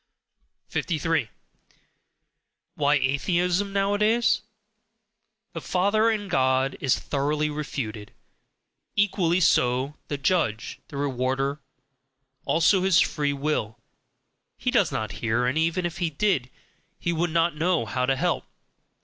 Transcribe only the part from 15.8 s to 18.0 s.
if he did, he would not know